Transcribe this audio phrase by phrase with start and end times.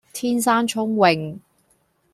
[0.13, 1.37] 天生聰穎